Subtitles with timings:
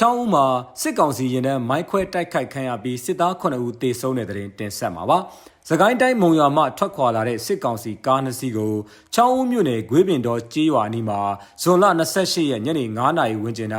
[0.00, 0.46] ချောင်းဦးမှာ
[0.80, 5.18] စစ်ကောင်စီရင်တန်းမိုင်းခွဲတိုက်ခိုက်ခံရပြီးစစ်သား9ဦးသေဆုံးတဲ့တဲ့တင်တင်ဆက်မှာပါ။
[5.68, 8.74] စကိုင်းတိုင်းမုံရွာမှထွက်ခွာလာတဲ့စစ်ကောင်စီကားနှစ်စီးကို
[9.14, 11.20] ချောင်းဦးမြို့နယ်ဂွေးပင်တော်ကြေးရွာနီးမှာ
[11.62, 13.70] ဇွန်လ28ရက်ညနေ9:00နာရီဝန်းကျင်၌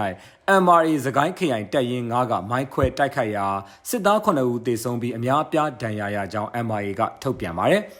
[0.63, 3.47] MRA စကိုင်းခရိုင်တပ်ရင်း9ကမိုင်းခွဲတိုက်ခိုက်ရာ
[3.89, 7.83] စစ်သား9ဦးသေဆုံးပြီးအများအပြားဒဏ်ရာရကြောင်း MRA ကထုတ်ပြန်ပါတယ်။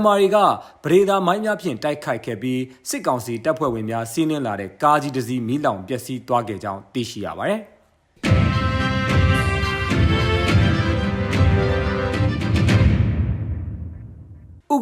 [0.00, 0.36] MRA က
[0.84, 7.60] ပရိဒါမိုင်းများဖြင့်တိုက်ခိုက်ခဲ့ပြီးစစ်ကောင်စီတပ်ဖွဲ့ဝင်များစီးနင်းလာတဲ့ကားကြီးတစ်စီးမိလောင်ပျက်စီးသွားခဲ့ကြောင်းသိရှိရပါတယ်။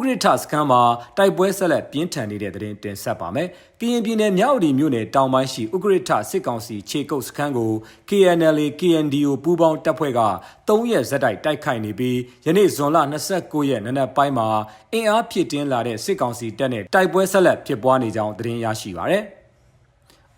[0.01, 0.81] ဂရထစခန်းမှာ
[1.17, 3.47] တိုက်ပွဲဆက်လက်ပြင်းထန်နေတဲ့တဲ့တင်ဆက်ပါမယ်။
[3.79, 7.71] ကရင်ပြည်နယ်မြောက်ဦးမြို့နယ်တောင်ပိုင်းရှိဥဂရထစစ်ကောင်စီခြေကုပ်စခန်းကို
[8.09, 10.21] KNLA KNDO ပူးပေါင်းတပ်ဖွဲ့က
[10.67, 12.97] 3ရက်ဇက်တိုက်တိုက်ခိုက်နေပြီးယနေ့ဇွန်လ
[13.33, 14.47] 29ရက်နနက်ပိုင်းမှာ
[14.93, 19.25] အင်အားဖြည့်တင်းလာတဲ့စစ်ကောင်စီတပ်နဲ့တိုက်ပွဲဆက်လက်ဖြစ်ပွားနေကြောင်းသတင်းရရှိပါရယ်။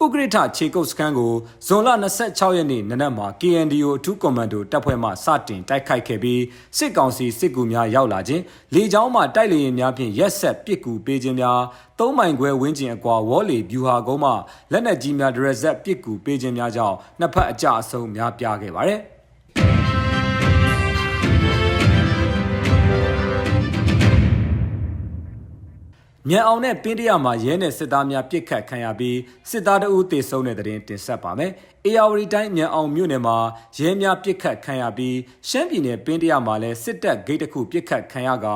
[0.02, 1.34] ဥက္ကဋ္ဌခြေကုပ်စခန်းကို
[1.66, 1.90] ဇွန်လ
[2.24, 6.42] 26ရက်နေ့နနက်မှာ KNDO အထူးကွန်မန်ဒိုတပ်ဖွဲ့မှစတင်တိုက်ခိုက်ခဲ့ပြီး
[6.78, 11.60] စစ်ကောင်စီစစ်ကူများရောက်လာခြင်းလေကြောင်းမှတိုက်လေယာဉ်များဖြင့်ရက်ဆက်ပစ်ကူပေးခြင်းများ
[12.00, 14.32] သုံးမိုင်ခွဲဝန်းကျင်အကွာဝေါ်လီဗျူဟာကုန်းမှ
[14.72, 19.02] လက်နက်ကြီးများဒရက်ဆက်ပစ်ကူပေးခြင်းများကြောင့်နှစ်ဖက်အကြအဆုံးများပြားခဲ့ပါတယ်။
[26.30, 29.18] မြန်အောင်နဲ့ပင်းတရမှာရဲနဲ့စစ်သားများပြစ်ခတ်ခံရပြီး
[29.50, 31.52] စစ်သားတအုပ်တေဆုံးတဲ့တဲ့တင်တင်ဆက်ပါမယ်။
[31.86, 33.38] အေယာဝတီတိုင်းမြန်အောင်မြို့နယ်မှာ
[33.78, 35.18] ရဲများပြစ်ခတ်ခံရပြီး
[35.50, 38.48] ရှမ်းပြည်နယ်ပင်းတရမှာလည်းစစ်တပ်ဂိတ်တစ်ခုပြစ်ခတ်ခံရက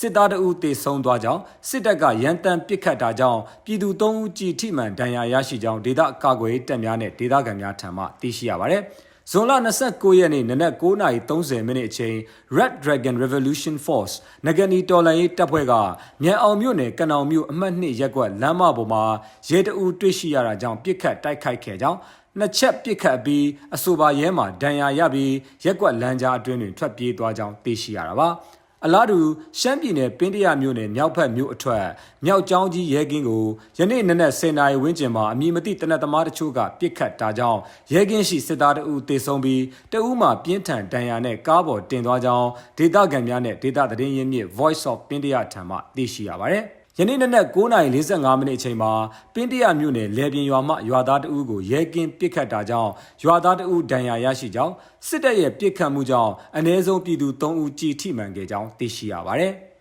[0.00, 8.82] စစ်သားတအုပ်တေဆုံးသွားကြောင်းစစ်တပ်ကရန်တမ်းပြစ်ခတ်တာကြောင့်ပြည်သူ၃ဦးကြည်ထိမှန်ဒဏ်ရာရရှိကြောင်းဒေသကာကွယ်တပ်များနဲ့ဒေသခံများထံမှသိရှိရပါတယ်။
[9.30, 9.52] ဇွန်လ
[9.86, 12.16] 29ရက်နေ့နနက်9:30မိနစ်အချိန်
[12.56, 14.14] Red Dragon Revolution Force
[14.46, 15.74] နဂနီတော်လန်ရေးတပ်ဖွဲ့က
[16.22, 19.04] မြန်အောင်မြို့နယ်ကနောင်မြို့အမှတ်2ရပ်ကွက်လမ်းမပေါ်မှာ
[19.48, 21.98] ရဲတအူတွေ့ရှိရတာကြောင့်ပြစ်ခတ်တိုက်ခိုက်ခဲ့ကြောင်း
[22.38, 23.44] နှစ်ချက်ပစ်ခတ်ပြီး
[23.74, 25.32] အဆိုပါရဲမှာဒဏ်ရာရပြီး
[25.64, 28.28] ရက်ကွက်လမ်းကြားအတွင်းတွင်ထွက်ပြေးသွားကြောင်းသိရှိရတာပါ။
[28.86, 29.18] အလားတူ
[29.60, 31.86] ရှမ်းပြည်နယ်ပင်းတရမြို့နယ်မြောက်ဘက်မြို့အထွက်
[32.24, 33.44] မြောက်ကျောင်းကြီးရဲကင်းကို
[33.78, 37.60] ယနေ့နနက်10:00နာရီဝန်းကျင်မှာအမည်မသိတနက်သမားတချို့ကပစ်ခတ်တာကြောင့်
[37.92, 42.48] ရဲကင်းရှိစစ်သားတအုပ်တေဆုံးပြီးတအုပ်မှပြင်းထန်ဒဏ်ရာနဲ့ကားပေါ်တင်သွားကြောင်း
[42.78, 46.64] ဒေသခံများနဲ့ဒေသသတင်းရင်းမြစ် Voice of ပင်းတရထံမှသိရှိရပါတယ်။
[46.98, 48.92] ယနေ့နနက်9:45မိနစ်အချိန်မှာ
[49.34, 52.90] ပင်းတရမြို့နယ်လေပြင်းရွာမှရွာသားတအုပ်ကိုရဲကင်းပစ်ခတ်တာကြောင့်
[53.24, 54.74] ရွာသားတအုပ်ဒဏ်ရာရရှိကြောင်း
[55.06, 59.52] စစ်တပ်ရဲ့ပစ်ခတ်မှုကြောင့်အ ਨੇ ဆုံးပြည်သူ3ဦးကြည်ထိမှန်ခဲ့ကြောင်းသိရှိရပါတယ်။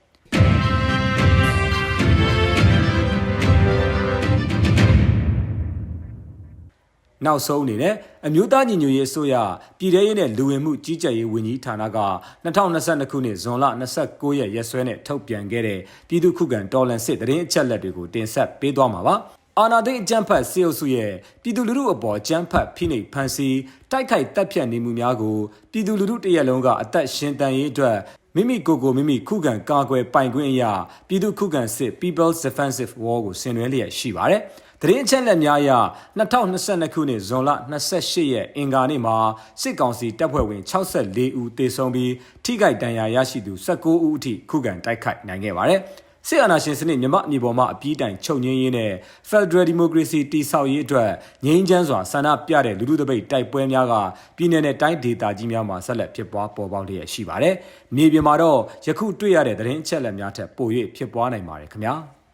[7.25, 7.93] နောက်ဆုံးအနေနဲ့
[8.27, 9.35] အမျိုးသားညီညွတ်ရေးအစိုးရ
[9.79, 11.99] ပြည်ထရေးနဲ့လူဝင်မှုကြီးကြပ်ရေးဝန်ကြီးဌာနက
[12.45, 13.65] 2022ခုနှစ်ဇွန်လ
[14.01, 19.15] 29ရက်ရက်စွဲနဲ့ထုတ်ပြန်ခဲ့တဲ့ပြည်သူ့ခုခံတော်လှန်စစ်တရင်အချက်လက်တွေကိုတင်ဆက်ပေးသွားမှာပါ။
[19.59, 23.57] အာနာသိအကြမ်းဖက်စေအုပ်စုရဲ့ပြည်သူလူထုအပေါ်ကြမ်းဖက်ဖိနှိပ်ဖန်ဆီး
[23.91, 25.37] တိုက်ခိုက်တပ်ဖြတ်နေမှုများကို
[25.71, 27.97] ပြည်သူလူထုတရက်လုံးကအသက်ရှင်တန်ရေးအတွက်
[28.35, 30.73] မိမိကိုယ်ကိုမိမိခုခံကာကွယ်ပိုင်ခွင့်အရာ
[31.07, 34.41] ပြည်သူခုခံစစ် People's Defensive War ကိုဆင်နွှဲလျက်ရှိပါတယ်။
[34.81, 35.71] သတင်းအချက်လက်များအရ
[36.19, 37.49] 2022ခုနှစ်ဇွန်လ
[37.93, 39.15] 28ရက်အင်္ဂါနေ့မှာ
[39.61, 42.11] စစ်ကောင်စီတပ်ဖွဲ့ဝင်64ဦးသေဆုံးပြီး
[42.45, 45.79] ထိခိုက်ဒဏ်ရာရရှိသူ19ဦးအထိခုခံတိုက်ခိုက်နိုင်ခဲ့ပါတယ်။
[46.27, 48.91] စစ်အာဏာရှင်စနစ်မြမအမြေပေါ်မှာအပြည့်တိုင်ချုပ်ငင်းရေးနဲ့
[49.29, 51.11] Federal Democracy တည်ဆောက်ရေးအတွက်
[51.45, 53.93] ငြိမ်းချမ်းစွာဆန္ဒပြတဲ့လူထုတပိတ်တိုက်ပွဲများက
[54.37, 57.55] ပြည်내နဲ့တိုင်းဒေသကြီးများမှာဆက်လက်ဖြစ်ပွားပေါ်ပေါက်လျက်ရှိပါတယ်။
[57.95, 61.95] မြေပြင်မှာတော့ယခုတွေ့ရတဲ့သတင်းအချက်အလက်များထက်ပို၍ဖြစ်ပွားနိုင်ပါတယ်ခင်ဗျာ။